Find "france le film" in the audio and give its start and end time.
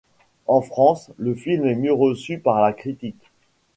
0.63-1.67